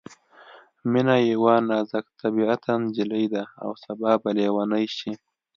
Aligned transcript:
مينه 0.91 1.15
یوه 1.31 1.55
نازک 1.69 2.05
طبعیته 2.21 2.71
نجلۍ 2.81 3.25
ده 3.33 3.43
او 3.63 3.69
سبا 3.83 4.11
به 4.21 4.29
ليونۍ 4.37 4.85
شي 4.97 5.11